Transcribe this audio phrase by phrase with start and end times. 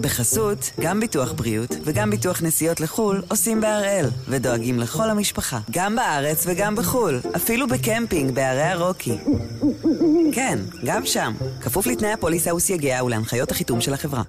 [0.00, 6.44] בחסות, גם ביטוח בריאות וגם ביטוח נסיעות לחו"ל עושים בהראל, ודואגים לכל המשפחה, גם בארץ
[6.46, 9.18] וגם בחו"ל, אפילו בקמפינג בערי הרוקי.
[10.32, 14.22] כן, גם שם, כפוף לתנאי הפוליסה וסייגיה ולהנחיות החיתום של החברה.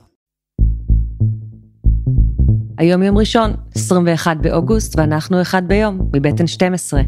[2.77, 7.01] היום יום ראשון, 21 באוגוסט, ואנחנו אחד ביום, מבטן 12.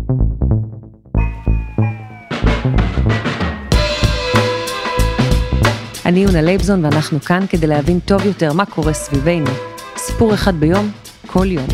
[6.05, 9.51] אני יונה לייבזון ואנחנו כאן כדי להבין טוב יותר מה קורה סביבנו.
[9.97, 10.91] סיפור אחד ביום,
[11.27, 11.67] כל יום.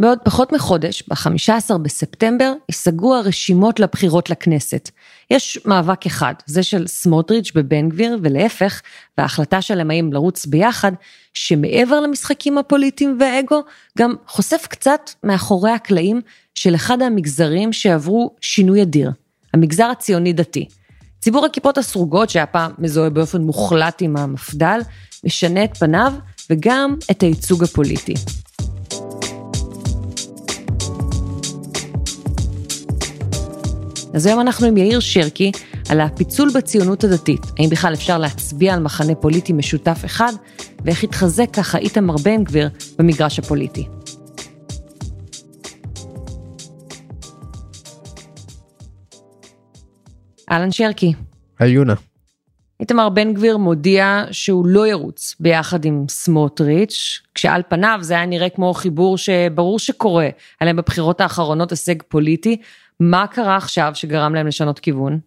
[0.00, 4.90] בעוד פחות מחודש, ב-15 בספטמבר, ייסגרו הרשימות לבחירות לכנסת.
[5.30, 8.80] יש מאבק אחד, זה של סמוטריץ' בבן גביר, ולהפך,
[9.18, 10.92] וההחלטה שלהם האם לרוץ ביחד,
[11.34, 13.62] שמעבר למשחקים הפוליטיים והאגו,
[13.98, 16.20] גם חושף קצת מאחורי הקלעים
[16.54, 19.10] של אחד המגזרים שעברו שינוי אדיר,
[19.54, 20.68] המגזר הציוני דתי.
[21.20, 24.80] ציבור הכיפות הסרוגות, שהיה פעם מזוהה באופן מוחלט עם המפד"ל,
[25.24, 26.12] משנה את פניו
[26.50, 28.14] וגם את הייצוג הפוליטי.
[34.14, 35.52] אז היום אנחנו עם יאיר שרקי
[35.88, 40.32] על הפיצול בציונות הדתית, האם בכלל אפשר להצביע על מחנה פוליטי משותף אחד,
[40.84, 43.88] ואיך התחזק ככה איתמר בן גביר במגרש הפוליטי.
[50.50, 51.12] אהלן שרקי.
[51.58, 51.94] היי יונה.
[52.80, 58.48] איתמר בן גביר מודיע שהוא לא ירוץ ביחד עם סמוטריץ', כשעל פניו זה היה נראה
[58.48, 60.28] כמו חיבור שברור שקורה,
[60.60, 62.56] עליהם בבחירות האחרונות הישג פוליטי,
[63.00, 65.20] מה קרה עכשיו שגרם להם לשנות כיוון?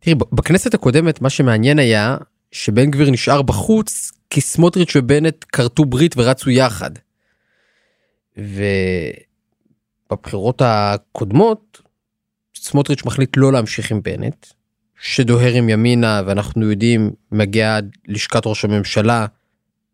[0.00, 2.16] תראי, בכנסת הקודמת מה שמעניין היה
[2.52, 6.90] שבן גביר נשאר בחוץ כי סמוטריץ' ובנט כרתו ברית ורצו יחד.
[10.10, 11.82] ובבחירות הקודמות
[12.56, 14.46] סמוטריץ' מחליט לא להמשיך עם בנט,
[15.00, 19.26] שדוהר עם ימינה ואנחנו יודעים מגיע עד לשכת ראש הממשלה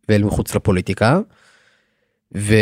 [0.08, 1.20] ואל מחוץ לפוליטיקה.
[2.32, 2.52] ובן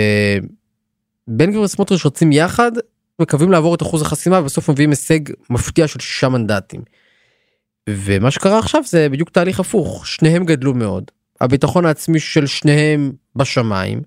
[1.47, 2.73] גביר וסמוטריץ' רצים יחד
[3.21, 5.21] מקווים לעבור את אחוז החסימה ובסוף מביאים הישג
[5.51, 6.81] מפתיע של שישה מנדטים.
[7.89, 11.05] ומה שקרה עכשיו זה בדיוק תהליך הפוך שניהם גדלו מאוד
[11.41, 14.03] הביטחון העצמי של שניהם בשמיים.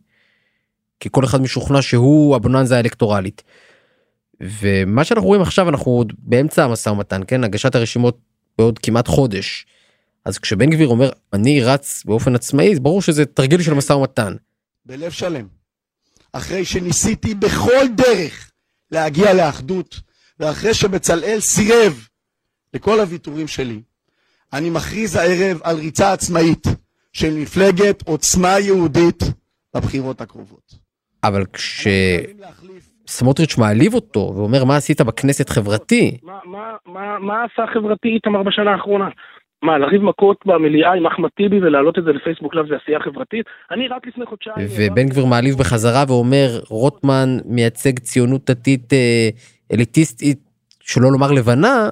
[1.00, 3.44] כי כל אחד משוכנע שהוא הבוננזה האלקטורלית.
[4.41, 8.18] ומה שאנחנו רואים עכשיו אנחנו עוד באמצע המשא ומתן כן הגשת הרשימות
[8.57, 9.66] בעוד כמעט חודש.
[10.25, 14.35] אז כשבן גביר אומר אני רץ באופן עצמאי ברור שזה תרגיל של משא ומתן.
[14.85, 15.47] בלב שלם.
[16.34, 18.51] אחרי שניסיתי בכל דרך
[18.94, 20.00] להגיע לאחדות,
[20.40, 22.08] ואחרי שבצלאל סירב
[22.74, 23.81] לכל הוויתורים שלי,
[24.54, 26.68] אני מכריז הערב על ריצה עצמאית
[27.14, 29.24] של מפלגת עוצמה יהודית
[29.76, 30.74] בבחירות הקרובות.
[31.24, 31.46] אבל
[33.06, 36.18] כשסמוטריץ' מעליב אותו ואומר מה עשית בכנסת חברתי.
[36.24, 39.10] מה, מה, מה, מה עשה חברתי איתמר בשנה האחרונה?
[39.63, 43.46] מה, לריב מכות במליאה עם אחמד טיבי ולהעלות את זה לפייסבוק לאב זה עשייה חברתית?
[43.72, 44.68] אני רק לפני חודשיים...
[44.78, 49.29] ובן גביר מעליב בחזרה ואומר רוטמן מייצג ציונות דתית אה,
[49.74, 50.40] אליטיסטית
[50.79, 51.90] שלא לומר לבנה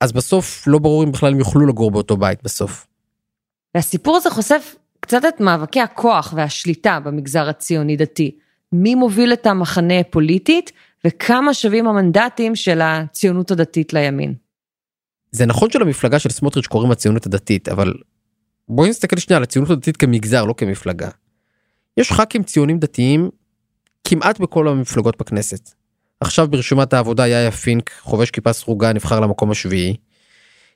[0.00, 2.86] אז בסוף לא ברור אם בכלל הם יוכלו לגור באותו בית בסוף.
[3.74, 8.36] והסיפור הזה חושף קצת את מאבקי הכוח והשליטה במגזר הציוני דתי.
[8.72, 10.72] מי מוביל את המחנה הפוליטית
[11.06, 14.43] וכמה שווים המנדטים של הציונות הדתית לימין.
[15.34, 17.94] זה נכון שלמפלגה של סמוטריץ' קוראים הציונות הדתית אבל
[18.68, 21.08] בואי נסתכל שנייה על הציונות הדתית כמגזר לא כמפלגה.
[21.96, 23.30] יש ח"כים ציונים דתיים
[24.04, 25.70] כמעט בכל המפלגות בכנסת.
[26.20, 29.96] עכשיו ברשימת העבודה יאיה פינק חובש כיפה סרוגה נבחר למקום השביעי.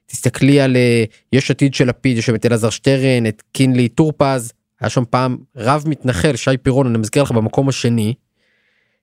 [0.06, 4.12] תסתכלי על אה, יש עתיד של לפיד יש שם את אלעזר שטרן את קינלי טור
[4.16, 8.14] פז היה שם פעם רב מתנחל שי פירון אני מזכיר לך במקום השני.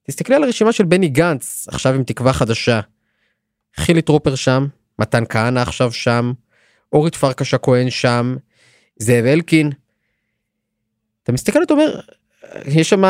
[0.04, 2.80] תסתכלי על הרשימה של בני גנץ עכשיו עם תקווה חדשה.
[3.76, 4.68] חילי טרופר שם
[5.00, 6.34] מתן כהנא עכשיו שם,
[6.94, 8.36] אורית פרקש הכהן שם,
[9.00, 9.72] זאב אלקין.
[11.24, 12.00] אתה מסתכל אתה אומר
[12.66, 13.04] יש שם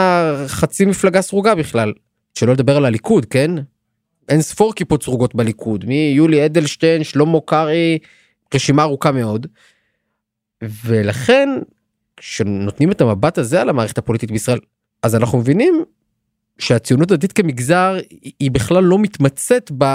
[0.47, 1.93] חצי מפלגה סרוגה בכלל
[2.35, 3.51] שלא לדבר על הליכוד כן
[4.29, 7.97] אין ספור כיפות סרוגות בליכוד מיולי אדלשטיין שלמה קרעי
[8.55, 9.47] רשימה ארוכה מאוד.
[10.63, 11.49] ולכן
[12.17, 14.59] כשנותנים את המבט הזה על המערכת הפוליטית בישראל
[15.03, 15.83] אז אנחנו מבינים
[16.59, 17.97] שהציונות הדתית כמגזר
[18.39, 19.85] היא בכלל לא מתמצאת ב...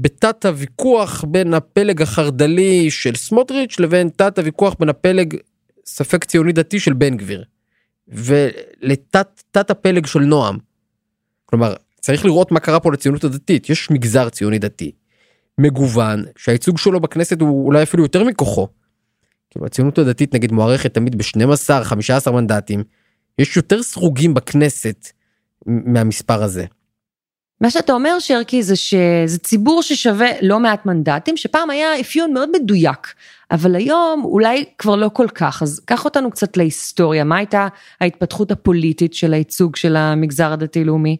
[0.00, 5.36] בתת הוויכוח בין הפלג החרד"לי של סמוטריץ' לבין תת הוויכוח בין הפלג
[5.86, 7.44] ספק ציוני דתי של בן גביר.
[8.08, 10.58] ולתת תת הפלג של נועם.
[11.46, 14.92] כלומר צריך לראות מה קרה פה לציונות הדתית יש מגזר ציוני דתי.
[15.58, 18.68] מגוון שהייצוג שלו בכנסת הוא אולי אפילו יותר מכוחו.
[19.50, 22.84] כאילו הציונות הדתית נגיד מוערכת תמיד ב-12 15 מנדטים
[23.38, 25.08] יש יותר סרוגים בכנסת
[25.66, 26.64] מהמספר הזה.
[27.60, 32.48] מה שאתה אומר שרקי זה שזה ציבור ששווה לא מעט מנדטים שפעם היה אפיון מאוד
[32.62, 33.14] מדויק
[33.50, 37.68] אבל היום אולי כבר לא כל כך אז קח אותנו קצת להיסטוריה מה הייתה
[38.00, 41.16] ההתפתחות הפוליטית של הייצוג של המגזר הדתי לאומי.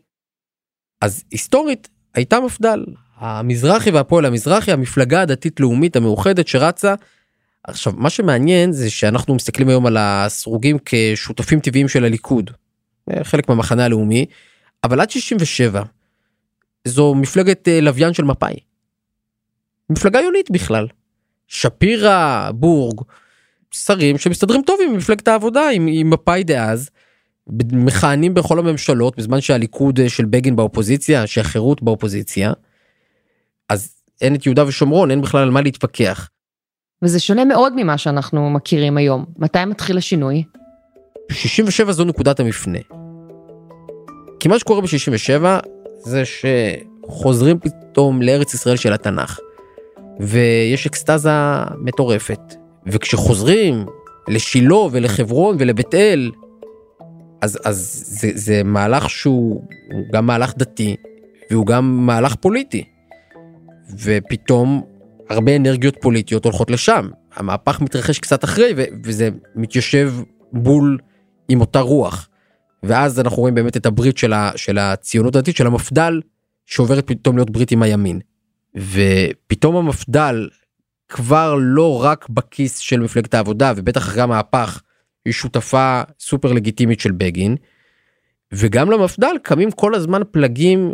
[1.00, 2.84] אז היסטורית הייתה מפד"ל
[3.16, 6.94] המזרחי והפועל המזרחי המפלגה הדתית לאומית המאוחדת שרצה.
[7.64, 12.50] עכשיו מה שמעניין זה שאנחנו מסתכלים היום על הסרוגים כשותפים טבעיים של הליכוד
[13.22, 14.26] חלק מהמחנה הלאומי
[14.84, 15.82] אבל עד 67
[16.84, 18.56] זו מפלגת אה, לוויין של מפא"י.
[19.90, 20.86] מפלגה יונית בכלל.
[21.46, 23.00] שפירא, בורג,
[23.70, 26.90] שרים שמסתדרים טוב עם מפלגת העבודה, עם, עם מפא"י דאז,
[27.72, 32.52] מכהנים בכל הממשלות בזמן שהליכוד אה, של בגין באופוזיציה, שהחירות באופוזיציה.
[33.68, 36.28] אז אין את יהודה ושומרון, אין בכלל על מה להתווכח.
[37.02, 39.24] וזה שונה מאוד ממה שאנחנו מכירים היום.
[39.38, 40.44] מתי מתחיל השינוי?
[41.32, 42.78] 67 זו נקודת המפנה.
[44.40, 45.44] כי מה שקורה ב-67
[45.98, 49.38] זה שחוזרים פתאום לארץ ישראל של התנ"ך.
[50.20, 51.30] ויש אקסטזה
[51.78, 52.54] מטורפת.
[52.86, 53.86] וכשחוזרים
[54.28, 56.30] לשילה ולחברון ולבית אל,
[57.40, 59.62] אז, אז זה, זה מהלך שהוא
[60.12, 60.96] גם מהלך דתי
[61.50, 62.84] והוא גם מהלך פוליטי.
[64.04, 64.82] ופתאום
[65.30, 67.08] הרבה אנרגיות פוליטיות הולכות לשם.
[67.34, 70.12] המהפך מתרחש קצת אחרי ו- וזה מתיישב
[70.52, 70.98] בול
[71.48, 72.28] עם אותה רוח.
[72.82, 76.20] ואז אנחנו רואים באמת את הברית של, ה, של הציונות הדתית של המפד"ל
[76.66, 78.20] שעוברת פתאום להיות ברית עם הימין.
[78.76, 80.48] ופתאום המפד"ל
[81.08, 84.82] כבר לא רק בכיס של מפלגת העבודה ובטח אחרי המהפך
[85.24, 87.56] היא שותפה סופר לגיטימית של בגין.
[88.52, 90.92] וגם למפד"ל קמים כל הזמן פלגים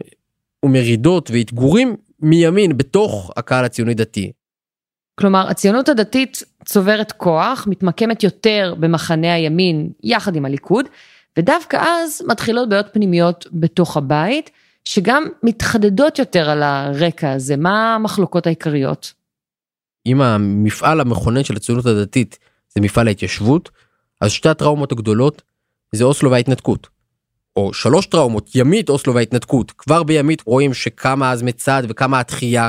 [0.65, 4.33] ומרידות ואתגורים מימין בתוך הקהל הציוני דתי.
[5.21, 10.87] כלומר הציונות הדתית צוברת כוח מתמקמת יותר במחנה הימין יחד עם הליכוד
[11.39, 14.51] ודווקא אז מתחילות בעיות פנימיות בתוך הבית,
[14.85, 19.13] שגם מתחדדות יותר על הרקע הזה, מה המחלוקות העיקריות?
[20.07, 22.39] אם המפעל המכונן של הציונות הדתית
[22.75, 23.71] זה מפעל ההתיישבות,
[24.21, 25.43] אז שתי הטראומות הגדולות
[25.93, 26.95] זה אוסלו וההתנתקות.
[27.57, 29.73] או שלוש טראומות, ימית, אוסלו וההתנתקות.
[29.79, 32.69] כבר בימית רואים שכמה אז מצד וכמה התחייה,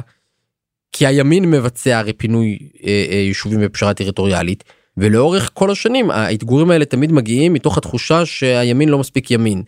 [0.92, 4.64] כי הימין מבצע הרי פינוי אה, אה, יישובים בפשרה טריטוריאלית.
[4.98, 9.64] ולאורך כל השנים האתגורים האלה תמיד מגיעים מתוך התחושה שהימין לא מספיק ימין.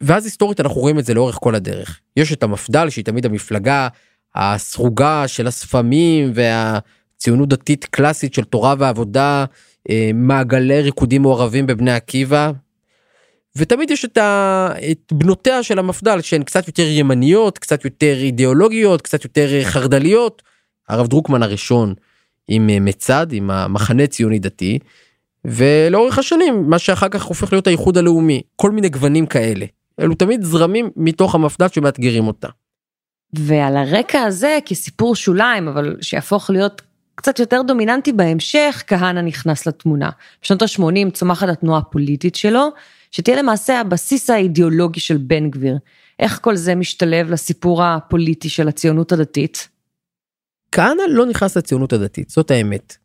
[0.00, 2.00] ואז היסטורית אנחנו רואים את זה לאורך כל הדרך.
[2.16, 3.88] יש את המפד"ל שהיא תמיד המפלגה
[4.34, 9.44] הסרוגה של הספמים והציונות דתית קלאסית של תורה ועבודה,
[9.90, 12.50] אה, מעגלי ריקודים מעורבים בבני עקיבא.
[13.56, 14.68] ותמיד יש את, ה...
[14.90, 20.42] את בנותיה של המפד"ל שהן קצת יותר ימניות, קצת יותר אידיאולוגיות, קצת יותר חרד"ליות.
[20.88, 21.94] הרב דרוקמן הראשון
[22.48, 24.78] עם אה, מצד, עם המחנה ציוני דתי,
[25.44, 29.66] ולאורך השנים, מה שאחר כך הופך להיות האיחוד הלאומי, כל מיני גוונים כאלה.
[30.00, 32.48] אלו תמיד זרמים מתוך המפד"ל שמאתגרים אותה.
[33.32, 36.82] ועל הרקע הזה, כסיפור שוליים, אבל שיהפוך להיות
[37.14, 40.10] קצת יותר דומיננטי בהמשך, כהנא נכנס לתמונה.
[40.42, 42.68] בשנות ה-80 צומחת התנועה הפוליטית שלו,
[43.10, 45.78] שתהיה למעשה הבסיס האידיאולוגי של בן גביר.
[46.18, 49.68] איך כל זה משתלב לסיפור הפוליטי של הציונות הדתית?
[50.72, 52.96] כהנא לא נכנס לציונות הדתית, זאת האמת.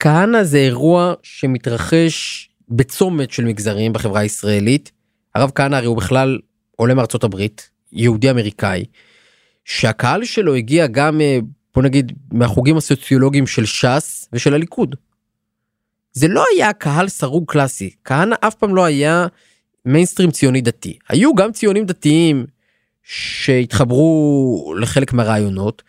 [0.00, 4.92] כהנא זה אירוע שמתרחש בצומת של מגזרים בחברה הישראלית.
[5.34, 6.38] הרב כהנא הרי הוא בכלל
[6.76, 8.84] עולה מארצות הברית, יהודי אמריקאי,
[9.64, 11.38] שהקהל שלו הגיע גם, אה,
[11.74, 14.96] בוא נגיד, מהחוגים הסוציולוגיים של ש"ס ושל הליכוד.
[16.12, 19.26] זה לא היה קהל סרוג קלאסי, כהנא אף פעם לא היה
[19.84, 20.98] מיינסטרים ציוני דתי.
[21.08, 22.46] היו גם ציונים דתיים
[23.02, 25.82] שהתחברו לחלק מהרעיונות,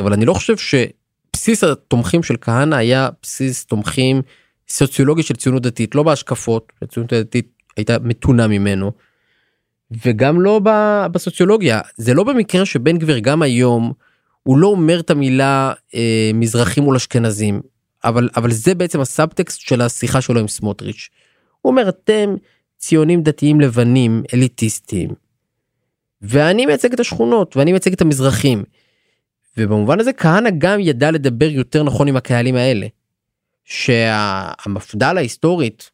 [0.00, 4.22] אבל אני לא חושב שבסיס התומכים של כהנא היה בסיס תומכים
[4.68, 8.92] סוציולוגי של ציונות דתית לא בהשקפות הציונות הדתית הייתה מתונה ממנו.
[10.04, 10.60] וגם לא
[11.12, 13.92] בסוציולוגיה זה לא במקרה שבן גביר גם היום
[14.42, 17.60] הוא לא אומר את המילה אה, מזרחים מול אשכנזים
[18.04, 21.08] אבל אבל זה בעצם הסאבטקסט של השיחה שלו עם סמוטריץ'.
[21.60, 22.34] הוא אומר אתם
[22.78, 25.10] ציונים דתיים לבנים אליטיסטים.
[26.22, 28.64] ואני מייצג את השכונות ואני מייצג את המזרחים.
[29.56, 32.86] ובמובן הזה כהנא גם ידע לדבר יותר נכון עם הקהלים האלה.
[33.64, 35.90] שהמפד"ל ההיסטורית,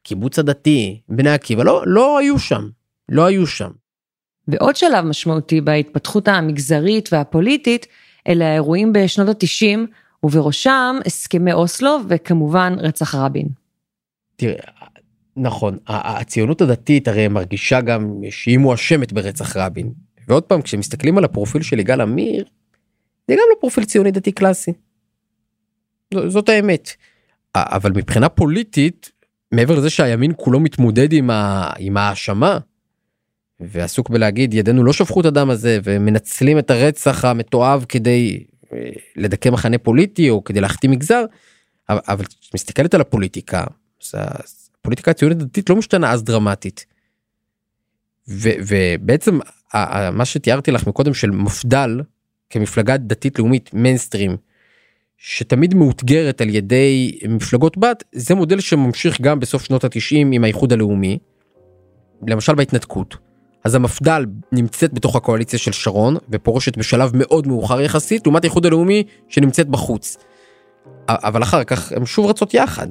[0.00, 2.68] הקיבוץ הדתי, בני עקיבא, לא, לא היו שם,
[3.08, 3.70] לא היו שם.
[4.48, 7.86] ועוד שלב משמעותי בהתפתחות המגזרית והפוליטית,
[8.28, 9.86] אלה האירועים בשנות התשעים,
[10.22, 13.48] ובראשם הסכמי אוסלו וכמובן רצח רבין.
[14.36, 14.54] תראה,
[15.36, 19.92] נכון, הציונות הדתית הרי מרגישה גם שהיא מואשמת ברצח רבין.
[20.28, 22.44] ועוד פעם, כשמסתכלים על הפרופיל של יגאל עמיר,
[23.28, 24.72] זה גם לא פרופיל ציוני דתי קלאסי.
[26.28, 26.90] זאת האמת.
[27.54, 29.12] אבל מבחינה פוליטית,
[29.52, 31.70] מעבר לזה שהימין כולו מתמודד עם, ה...
[31.78, 32.58] עם ההאשמה,
[33.60, 39.48] ועסוק בלהגיד ידינו לא שפכו את הדם הזה ומנצלים את הרצח המתועב כדי אה, לדכא
[39.48, 41.24] מחנה פוליטי או כדי להחתים מגזר.
[41.88, 43.64] אבל, אבל מסתכלת על הפוליטיקה,
[44.80, 46.86] הפוליטיקה הציונית הדתית לא משתנה אז דרמטית.
[48.28, 49.38] ו, ובעצם
[50.12, 52.00] מה שתיארתי לך מקודם של מפד"ל
[52.50, 54.36] כמפלגה דתית לאומית מיינסטרים
[55.18, 60.72] שתמיד מאותגרת על ידי מפלגות בת זה מודל שממשיך גם בסוף שנות התשעים עם האיחוד
[60.72, 61.18] הלאומי.
[62.26, 63.16] למשל בהתנתקות.
[63.64, 69.04] אז המפד"ל נמצאת בתוך הקואליציה של שרון ופורשת בשלב מאוד מאוחר יחסית לעומת האיחוד הלאומי
[69.28, 70.16] שנמצאת בחוץ.
[71.08, 72.88] אבל אחר כך הם שוב רצות יחד.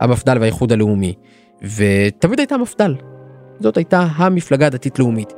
[0.00, 1.14] המפד"ל והאיחוד הלאומי
[1.62, 2.94] ותמיד הייתה מפד"ל.
[3.60, 5.32] זאת הייתה המפלגה הדתית לאומית.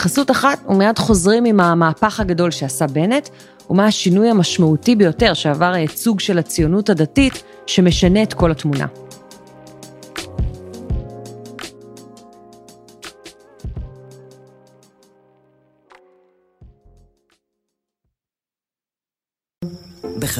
[0.00, 3.28] חסות אחת ומיד חוזרים עם המהפך הגדול שעשה בנט,
[3.70, 8.86] ומה השינוי המשמעותי ביותר שעבר הייצוג של הציונות הדתית, שמשנה את כל התמונה.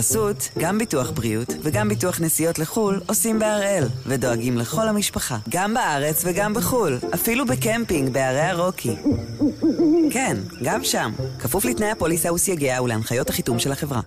[0.00, 6.22] בחסות, גם ביטוח בריאות וגם ביטוח נסיעות לחו"ל עושים בהראל, ודואגים לכל המשפחה, גם בארץ
[6.24, 8.96] וגם בחו"ל, אפילו בקמפינג בערי הרוקי.
[10.12, 14.00] כן, גם שם, כפוף לתנאי הפוליסה וסייגיה ולהנחיות החיתום של החברה.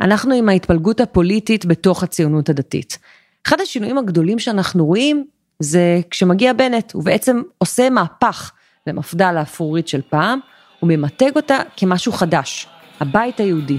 [0.00, 2.98] אנחנו עם ההתפלגות הפוליטית בתוך הציונות הדתית.
[3.46, 5.26] אחד השינויים הגדולים שאנחנו רואים
[5.60, 8.52] זה כשמגיע בנט, הוא בעצם עושה מהפך
[8.86, 10.40] למפד"ל האפרורית של פעם,
[10.82, 12.68] וממתג אותה כמשהו חדש,
[13.00, 13.78] הבית היהודי.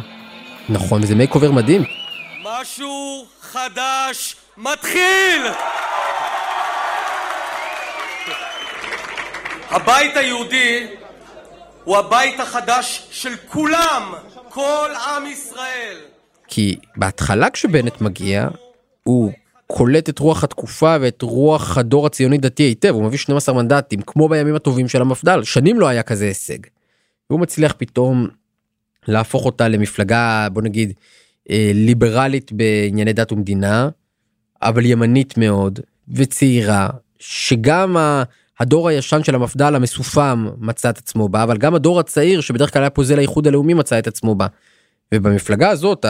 [0.69, 1.83] נכון, וזה makeover מדהים.
[2.43, 5.41] משהו חדש מתחיל!
[9.69, 10.87] הבית היהודי
[11.83, 14.13] הוא הבית החדש של כולם,
[14.49, 15.97] כל עם ישראל.
[16.47, 18.47] כי בהתחלה כשבנט מגיע,
[19.03, 19.31] הוא
[19.67, 24.29] קולט את רוח התקופה ואת רוח הדור הציוני דתי היטב, הוא מביא 12 מנדטים, כמו
[24.29, 26.59] בימים הטובים של המפד"ל, שנים לא היה כזה הישג.
[27.29, 28.27] והוא מצליח פתאום
[29.07, 30.93] להפוך אותה למפלגה בוא נגיד
[31.49, 33.89] אה, ליברלית בענייני דת ומדינה
[34.61, 37.97] אבל ימנית מאוד וצעירה שגם
[38.59, 42.81] הדור הישן של המפד"ל המסופם מצא את עצמו בה אבל גם הדור הצעיר שבדרך כלל
[42.81, 44.47] היה פוזל האיחוד הלאומי מצא את עצמו בה.
[45.13, 46.05] ובמפלגה הזאת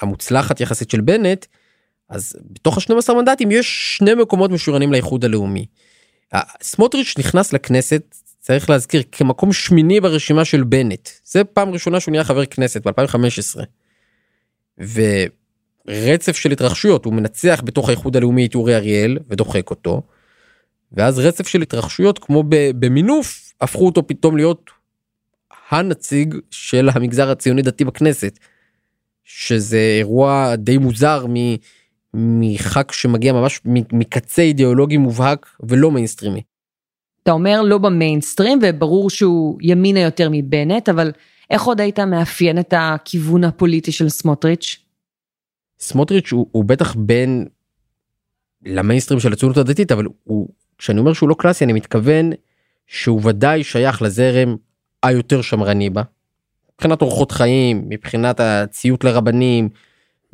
[0.00, 1.46] המוצלחת יחסית של בנט
[2.08, 5.66] אז בתוך ה-12 מנדטים יש שני מקומות משוריינים לאיחוד הלאומי.
[6.62, 8.14] סמוטריץ' נכנס לכנסת
[8.50, 13.60] צריך להזכיר כמקום שמיני ברשימה של בנט זה פעם ראשונה שהוא נהיה חבר כנסת ב2015.
[15.88, 20.02] ורצף של התרחשויות הוא מנצח בתוך האיחוד הלאומי את אורי אריאל ודוחק אותו.
[20.92, 22.44] ואז רצף של התרחשויות כמו
[22.78, 24.70] במינוף הפכו אותו פתאום להיות
[25.70, 28.38] הנציג של המגזר הציוני דתי בכנסת.
[29.24, 31.26] שזה אירוע די מוזר
[32.14, 33.60] מח"כ שמגיע ממש
[33.92, 36.49] מקצה אידיאולוגי מובהק ולא מיינסטרימי.
[37.22, 41.12] אתה אומר לא במיינסטרים וברור שהוא ימינה יותר מבנט, אבל
[41.50, 44.78] איך עוד היית מאפיין את הכיוון הפוליטי של סמוטריץ'?
[45.80, 47.46] סמוטריץ' הוא, הוא בטח בין
[48.66, 50.48] למיינסטרים של הציונות הדתית, אבל הוא,
[50.78, 52.30] כשאני אומר שהוא לא קלאסי, אני מתכוון
[52.86, 54.56] שהוא ודאי שייך לזרם
[55.02, 56.02] היותר שמרני בה.
[56.74, 59.68] מבחינת אורחות חיים, מבחינת הציות לרבנים,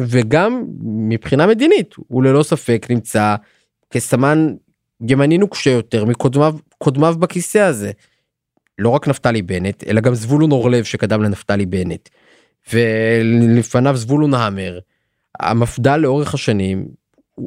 [0.00, 3.36] וגם מבחינה מדינית, הוא ללא ספק נמצא
[3.90, 4.54] כסמן
[5.08, 7.90] ימני נוקשה יותר מקודמיו קודמיו בכיסא הזה.
[8.78, 12.08] לא רק נפתלי בנט אלא גם זבולון אורלב שקדם לנפתלי בנט.
[12.72, 14.78] ולפניו זבולון המר.
[15.40, 16.88] המפד"ל לאורך השנים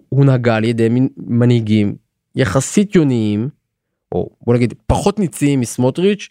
[0.10, 1.96] הונהגה על ידי מנהיגים
[2.36, 3.50] יחסית יוניים
[4.12, 6.30] או בוא נגיד פחות ניציים מסמוטריץ'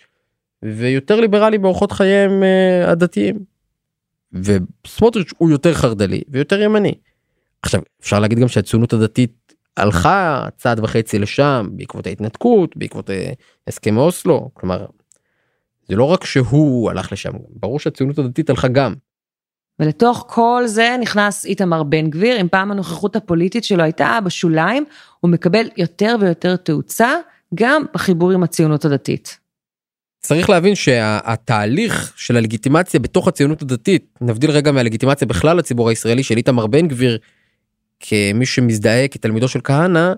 [0.62, 3.38] ויותר ליברלי באורחות חייהם uh, הדתיים.
[4.32, 6.94] וסמוטריץ' הוא יותר חרד"לי ויותר ימני.
[7.62, 9.32] עכשיו אפשר להגיד גם שהציונות הדתית
[9.78, 13.32] הלכה צעד וחצי לשם בעקבות ההתנתקות בעקבות אה,
[13.66, 14.86] הסכמי אוסלו כלומר.
[15.88, 18.94] זה לא רק שהוא הלך לשם ברור שהציונות הדתית הלכה גם.
[19.80, 24.84] ולתוך כל זה נכנס איתמר בן גביר אם פעם הנוכחות הפוליטית שלו הייתה בשוליים
[25.20, 27.14] הוא מקבל יותר ויותר תאוצה
[27.54, 29.38] גם בחיבור עם הציונות הדתית.
[30.20, 36.36] צריך להבין שהתהליך של הלגיטימציה בתוך הציונות הדתית נבדיל רגע מהלגיטימציה בכלל הציבור הישראלי של
[36.36, 37.18] איתמר בן גביר
[38.00, 40.12] כמי שמזדהה כתלמידו של כהנא,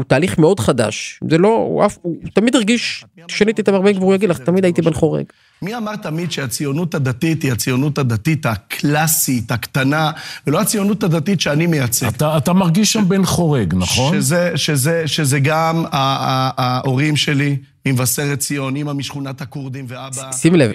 [0.00, 4.14] הוא תהליך מאוד חדש זה לא הוא אף הוא תמיד הרגיש שניתי את המרבה גבור
[4.14, 5.24] יגיד לך תמיד הייתי בן חורג.
[5.62, 10.10] מי אמר תמיד שהציונות הדתית היא הציונות הדתית הקלאסית הקטנה
[10.46, 12.06] ולא הציונות הדתית שאני מייצג.
[12.06, 14.16] אתה, אתה מרגיש שם בן חורג נכון?
[14.16, 17.56] שזה, שזה, שזה גם ההורים שלי
[17.86, 20.32] ממבשרת ציון אמא משכונת הכורדים ואבא.
[20.32, 20.72] שימי לב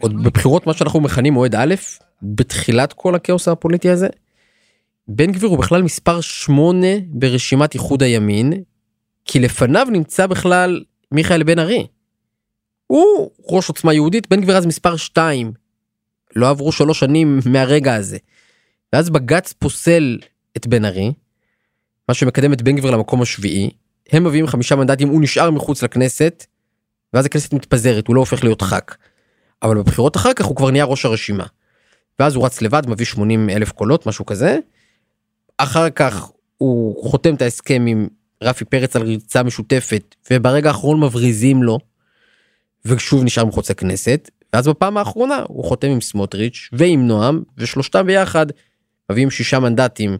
[0.00, 1.74] עוד בבחירות מה שאנחנו מכנים מועד א'
[2.22, 4.08] בתחילת כל הכאוס הפוליטי הזה.
[5.08, 8.52] בן גביר הוא בכלל מספר 8 ברשימת איחוד הימין,
[9.24, 11.86] כי לפניו נמצא בכלל מיכאל בן ארי.
[12.86, 15.52] הוא ראש עוצמה יהודית, בן גביר אז מספר 2.
[16.36, 18.18] לא עברו שלוש שנים מהרגע הזה.
[18.92, 20.18] ואז בג"ץ פוסל
[20.56, 21.12] את בן ארי,
[22.08, 23.70] מה שמקדם את בן גביר למקום השביעי,
[24.12, 26.46] הם מביאים חמישה מנדטים, הוא נשאר מחוץ לכנסת,
[27.14, 28.96] ואז הכנסת מתפזרת, הוא לא הופך להיות ח"כ.
[29.62, 31.46] אבל בבחירות אחר כך הוא כבר נהיה ראש הרשימה.
[32.18, 34.58] ואז הוא רץ לבד, מביא 80 אלף קולות, משהו כזה.
[35.58, 38.08] אחר כך הוא חותם את ההסכם עם
[38.42, 41.78] רפי פרץ על ריצה משותפת, וברגע האחרון מבריזים לו,
[42.84, 48.46] ושוב נשאר מחוץ לכנסת, ואז בפעם האחרונה הוא חותם עם סמוטריץ' ועם נועם, ושלושתם ביחד
[49.10, 50.16] מביאים שישה מנדטים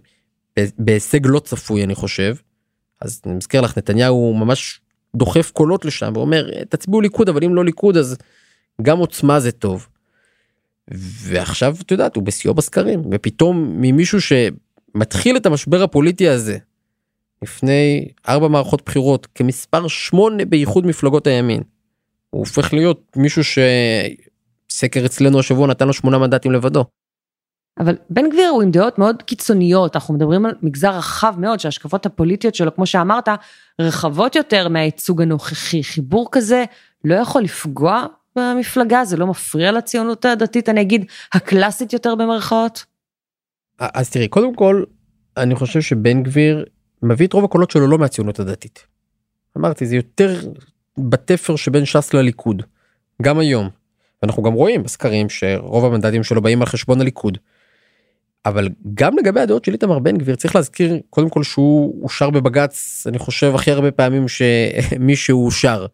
[0.78, 2.36] בהישג לא צפוי אני חושב.
[3.00, 4.80] אז אני מזכיר לך נתניהו ממש
[5.16, 8.16] דוחף קולות לשם ואומר תצביעו ליכוד אבל אם לא ליכוד אז
[8.82, 9.88] גם עוצמה זה טוב.
[11.22, 14.20] ועכשיו את יודעת הוא בשיאו בסקרים ופתאום ממישהו
[14.92, 16.58] שמתחיל את המשבר הפוליטי הזה
[17.42, 21.62] לפני ארבע מערכות בחירות כמספר שמונה באיחוד מפלגות הימין.
[22.30, 26.84] הוא הופך להיות מישהו שסקר אצלנו השבוע נתן לו שמונה מנדטים לבדו.
[27.80, 32.06] אבל בן גביר הוא עם דעות מאוד קיצוניות, אנחנו מדברים על מגזר רחב מאוד שההשקפות
[32.06, 33.28] הפוליטיות שלו, כמו שאמרת,
[33.80, 35.82] רחבות יותר מהייצוג הנוכחי.
[35.82, 36.64] חיבור כזה
[37.04, 42.84] לא יכול לפגוע במפלגה, זה לא מפריע לציונות הדתית, אני אגיד, הקלאסית יותר במרכאות?
[43.78, 44.84] אז תראי, קודם כל,
[45.36, 46.64] אני חושב שבן גביר
[47.02, 48.86] מביא את רוב הקולות שלו לא מהציונות הדתית.
[49.56, 50.40] אמרתי, זה יותר
[50.98, 52.62] בתפר שבין ש"ס לליכוד,
[53.22, 53.68] גם היום.
[54.22, 57.38] ואנחנו גם רואים בסקרים שרוב המנדטים שלו באים על חשבון הליכוד.
[58.46, 63.06] אבל גם לגבי הדעות של איתמר בן גביר צריך להזכיר קודם כל שהוא אושר בבג"ץ
[63.08, 65.86] אני חושב הכי הרבה פעמים שמי שהוא אושר.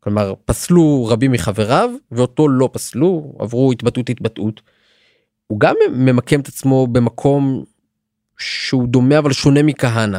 [0.00, 4.60] כלומר פסלו רבים מחבריו ואותו לא פסלו עברו התבטאות התבטאות.
[5.48, 7.64] הוא גם ממקם את עצמו במקום
[8.38, 10.18] שהוא דומה אבל שונה מכהנא.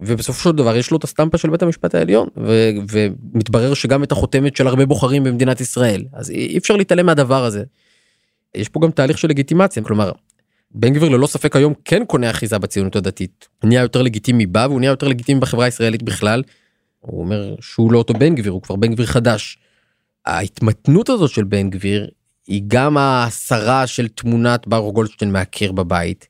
[0.00, 4.12] ובסופו של דבר יש לו את הסטמפה של בית המשפט העליון ו- ומתברר שגם את
[4.12, 7.64] החותמת של הרבה בוחרים במדינת ישראל אז אי אפשר להתעלם מהדבר הזה.
[8.54, 10.12] יש פה גם תהליך של לגיטימציה כלומר
[10.70, 13.48] בן גביר ללא ספק היום כן קונה אחיזה בציונות הדתית.
[13.62, 16.42] הוא נהיה יותר לגיטימי בה והוא נהיה יותר לגיטימי בחברה הישראלית בכלל.
[17.00, 19.58] הוא אומר שהוא לא אותו בן גביר הוא כבר בן גביר חדש.
[20.26, 22.08] ההתמתנות הזאת של בן גביר
[22.46, 26.28] היא גם ההסרה של תמונת ברוך גולדשטיין מהקיר בבית.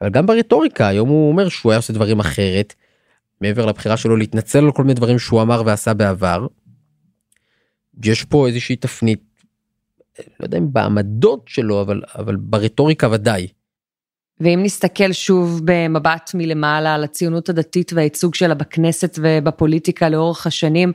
[0.00, 2.74] אבל גם ברטוריקה היום הוא אומר שהוא היה עושה דברים אחרת.
[3.40, 6.46] מעבר לבחירה שלו להתנצל על כל מיני דברים שהוא אמר ועשה בעבר.
[8.04, 9.20] יש פה איזושהי תפנית
[10.18, 13.46] לא יודע אם בעמדות שלו אבל אבל ברטוריקה ודאי.
[14.40, 20.92] ואם נסתכל שוב במבט מלמעלה על הציונות הדתית והייצוג שלה בכנסת ובפוליטיקה לאורך השנים,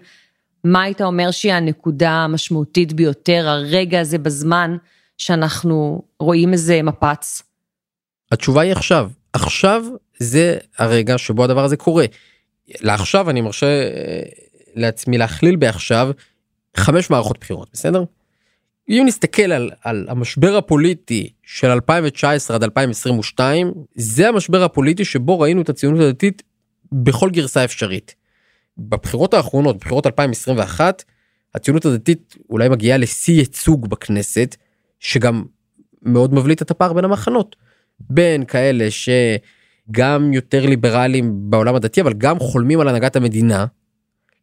[0.63, 4.77] מה היית אומר שהיא הנקודה המשמעותית ביותר, הרגע הזה בזמן
[5.17, 7.43] שאנחנו רואים איזה מפץ?
[8.31, 9.09] התשובה היא עכשיו.
[9.33, 9.85] עכשיו
[10.19, 12.05] זה הרגע שבו הדבר הזה קורה.
[12.81, 14.21] לעכשיו אני מרשה אה,
[14.75, 16.11] לעצמי להכליל בעכשיו
[16.77, 18.03] חמש מערכות בחירות, בסדר?
[18.89, 25.61] אם נסתכל על, על המשבר הפוליטי של 2019 עד 2022 זה המשבר הפוליטי שבו ראינו
[25.61, 26.43] את הציונות הדתית
[26.91, 28.15] בכל גרסה אפשרית.
[28.77, 31.03] בבחירות האחרונות בחירות 2021
[31.55, 34.55] הציונות הדתית אולי מגיעה לשיא ייצוג בכנסת
[34.99, 35.43] שגם
[36.01, 37.55] מאוד מבליט את הפער בין המחנות
[37.99, 43.65] בין כאלה שגם יותר ליברליים בעולם הדתי אבל גם חולמים על הנהגת המדינה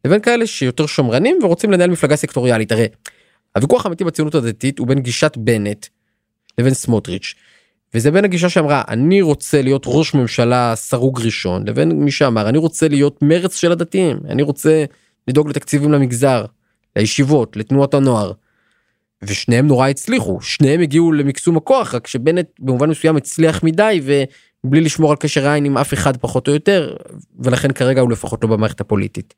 [0.05, 2.87] לבין כאלה שיותר שמרנים ורוצים לנהל מפלגה סקטוריאלית הרי
[3.55, 5.85] הוויכוח האמיתי בציונות הדתית הוא בין גישת בנט
[6.57, 7.35] לבין סמוטריץ'.
[7.93, 12.57] וזה בין הגישה שאמרה אני רוצה להיות ראש ממשלה סרוג ראשון לבין מי שאמר אני
[12.57, 14.85] רוצה להיות מרץ של הדתיים אני רוצה
[15.27, 16.45] לדאוג לתקציבים למגזר
[16.95, 18.31] לישיבות לתנועות הנוער.
[19.21, 24.01] ושניהם נורא הצליחו שניהם הגיעו למקסום הכוח רק שבנט במובן מסוים הצליח מדי
[24.63, 26.95] ובלי לשמור על קשר עין עם אף אחד פחות או יותר
[27.39, 29.33] ולכן כרגע הוא לפחות לא במערכת הפוליטית.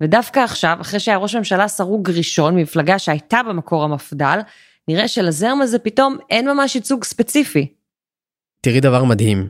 [0.00, 4.38] ודווקא עכשיו, אחרי שהיה ראש ממשלה סרוג ראשון ממפלגה שהייתה במקור המפד"ל,
[4.88, 7.72] נראה שלזרם הזה פתאום אין ממש ייצוג ספציפי.
[8.60, 9.48] תראי דבר מדהים.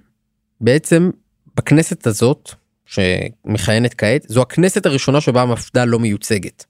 [0.60, 1.10] בעצם
[1.56, 2.50] בכנסת הזאת,
[2.86, 6.64] שמכהנת כעת, זו הכנסת הראשונה שבה המפד"ל לא מיוצגת.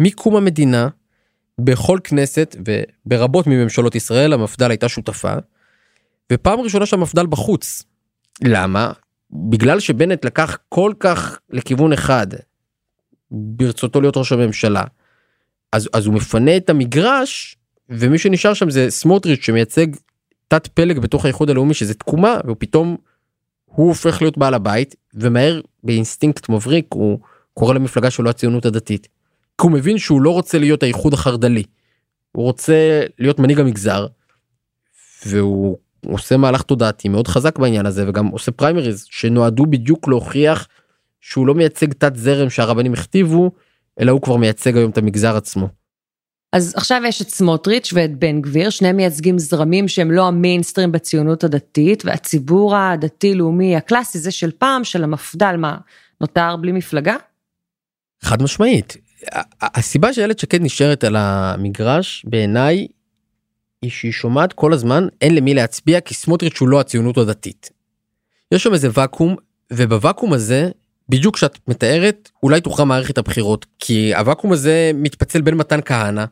[0.00, 0.88] מקום המדינה,
[1.60, 5.34] בכל כנסת וברבות מממשלות ישראל המפד"ל הייתה שותפה,
[6.32, 7.82] ופעם ראשונה שהמפד"ל בחוץ.
[8.44, 8.92] למה?
[9.30, 12.26] בגלל שבנט לקח כל כך לכיוון אחד
[13.30, 14.84] ברצותו להיות ראש הממשלה.
[15.72, 17.57] אז, אז הוא מפנה את המגרש
[17.88, 19.86] ומי שנשאר שם זה סמוטריץ' שמייצג
[20.48, 22.96] תת פלג בתוך האיחוד הלאומי שזה תקומה ופתאום
[23.64, 27.18] הוא הופך להיות בעל הבית ומהר באינסטינקט מבריק הוא
[27.54, 29.08] קורא למפלגה שלו הציונות הדתית.
[29.58, 31.62] כי הוא מבין שהוא לא רוצה להיות האיחוד החרד"לי.
[32.32, 34.06] הוא רוצה להיות מנהיג המגזר.
[35.26, 40.68] והוא עושה מהלך תודעתי מאוד חזק בעניין הזה וגם עושה פריימריז שנועדו בדיוק להוכיח
[41.20, 43.50] שהוא לא מייצג תת זרם שהרבנים הכתיבו
[44.00, 45.77] אלא הוא כבר מייצג היום את המגזר עצמו.
[46.52, 51.44] אז עכשיו יש את סמוטריץ' ואת בן גביר, שניהם מייצגים זרמים שהם לא המיינסטרים בציונות
[51.44, 55.76] הדתית, והציבור הדתי-לאומי הקלאסי זה של פעם, של המפד"ל, מה,
[56.20, 57.16] נותר בלי מפלגה?
[58.22, 58.96] חד משמעית.
[59.62, 62.86] הסיבה שאיילת שקד נשארת על המגרש בעיניי
[63.82, 67.70] היא שהיא שומעת כל הזמן אין למי להצביע כי סמוטריץ' הוא לא הציונות הדתית.
[68.52, 69.36] יש שם איזה ואקום
[69.72, 70.70] ובוואקום הזה
[71.08, 76.24] בדיוק כשאת מתארת אולי תוכרע מערכת הבחירות כי הוואקום הזה מתפצל בין מתן כהנא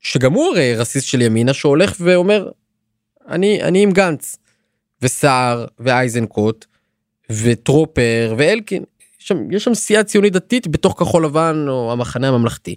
[0.00, 2.48] שגם הוא הרי רסיס של ימינה שהולך ואומר
[3.28, 4.36] אני אני עם גנץ
[5.02, 6.66] וסער ואייזנקוט
[7.30, 8.84] וטרופר ואלקין
[9.18, 12.76] שם, יש שם סיעה ציונית דתית בתוך כחול לבן או המחנה הממלכתי.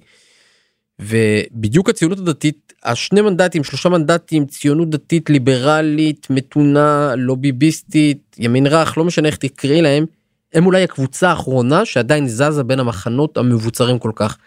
[1.00, 8.98] ובדיוק הציונות הדתית השני מנדטים שלושה מנדטים ציונות דתית ליברלית מתונה לא ביביסטית ימין רך
[8.98, 10.06] לא משנה איך תקראי להם
[10.54, 14.38] הם אולי הקבוצה האחרונה שעדיין זזה בין המחנות המבוצרים כל כך.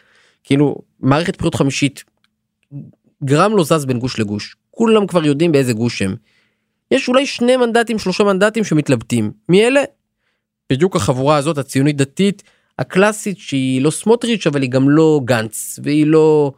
[0.45, 2.05] כאילו מערכת בחירות חמישית
[3.25, 6.17] גרם לא זז בין גוש לגוש כולם כבר יודעים באיזה גוש הם.
[6.91, 9.81] יש אולי שני מנדטים שלושה מנדטים שמתלבטים מי אלה?
[10.73, 12.43] בדיוק החבורה הזאת הציונית דתית
[12.79, 16.53] הקלאסית שהיא לא סמוטריץ' אבל היא גם לא גנץ והיא לא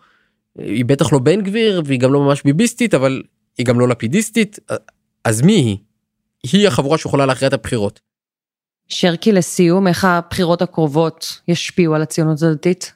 [0.58, 3.22] היא בטח לא בן גביר והיא גם לא ממש ביביסטית אבל
[3.58, 4.58] היא גם לא לפידיסטית
[5.24, 5.76] אז מי היא?
[6.52, 8.00] היא החבורה שיכולה להכריע את הבחירות.
[8.88, 12.92] שרקי לסיום איך הבחירות הקרובות ישפיעו על הציונות הדתית?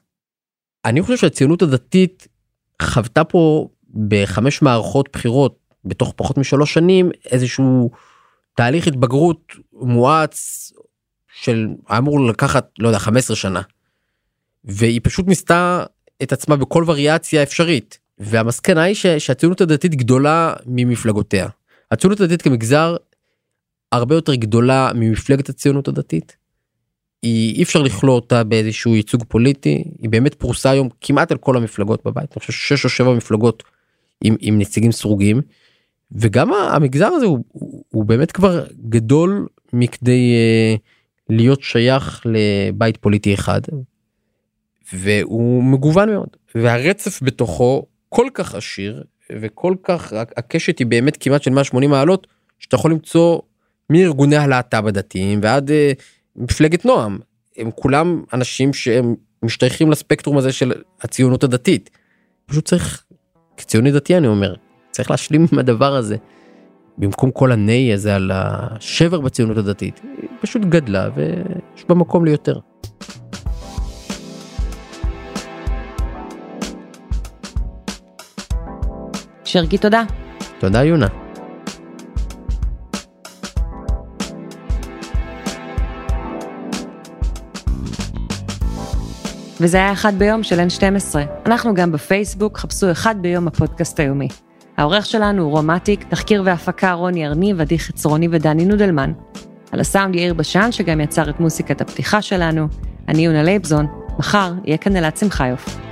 [0.85, 2.29] אני חושב שהציונות הדתית
[2.83, 3.69] חוותה פה
[4.09, 7.91] בחמש מערכות בחירות בתוך פחות משלוש שנים איזשהו
[8.55, 10.73] תהליך התבגרות מואץ
[11.35, 13.61] של אמור לקחת לא יודע 15 שנה.
[14.65, 15.85] והיא פשוט ניסתה
[16.23, 21.49] את עצמה בכל וריאציה אפשרית והמסקנה היא ש, שהציונות הדתית גדולה ממפלגותיה.
[21.91, 22.97] הציונות הדתית כמגזר
[23.93, 26.37] הרבה יותר גדולה ממפלגת הציונות הדתית.
[27.23, 31.57] היא אי אפשר לכלוא אותה באיזשהו ייצוג פוליטי היא באמת פרוסה היום כמעט על כל
[31.57, 33.63] המפלגות בבית אני חושב שש או שבע מפלגות
[34.25, 35.41] עם, עם נציגים סרוגים
[36.13, 40.81] וגם המגזר הזה הוא, הוא, הוא באמת כבר גדול מכדי uh,
[41.29, 43.61] להיות שייך לבית פוליטי אחד
[44.93, 51.51] והוא מגוון מאוד והרצף בתוכו כל כך עשיר וכל כך הקשת היא באמת כמעט של
[51.51, 52.27] 180 מעלות
[52.59, 53.39] שאתה יכול למצוא
[53.91, 56.03] מארגוני הלהט"ב הדתיים ועד uh,
[56.37, 57.19] מפלגת נועם
[57.57, 61.91] הם כולם אנשים שהם משתייכים לספקטרום הזה של הציונות הדתית.
[62.47, 63.05] פשוט צריך
[63.57, 64.55] כציוני דתי אני אומר
[64.91, 66.17] צריך להשלים עם הדבר הזה.
[66.99, 72.59] במקום כל הנהי הזה על השבר בציונות הדתית היא פשוט גדלה ויש בה מקום ליותר.
[79.45, 80.03] שרקי תודה.
[80.59, 81.22] תודה יונה.
[89.63, 91.17] וזה היה אחד ביום של N12.
[91.47, 94.29] אנחנו גם בפייסבוק, חפשו אחד ביום הפודקאסט היומי.
[94.77, 99.13] העורך שלנו הוא רום אטיק, תחקיר והפקה רוני ארניב, עדי חצרוני ודני נודלמן.
[99.73, 102.69] על הסאונד יאיר בשן, שגם יצר את מוסיקת הפתיחה שלנו.
[103.09, 103.87] אני יונה לייבזון,
[104.19, 105.92] מחר יהיה כאן אלעד שמחיוף.